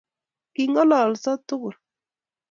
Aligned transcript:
Kingololsoo 0.53 1.35
tugul 1.47 1.75